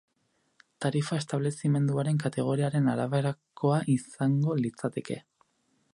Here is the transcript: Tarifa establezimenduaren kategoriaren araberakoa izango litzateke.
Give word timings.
Tarifa 0.85 1.17
establezimenduaren 1.23 2.17
kategoriaren 2.25 2.89
araberakoa 2.95 3.79
izango 3.97 4.57
litzateke. 4.63 5.25